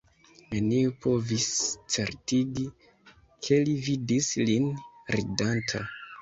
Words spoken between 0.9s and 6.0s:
povis certigi, ke li vidis lin ridanta.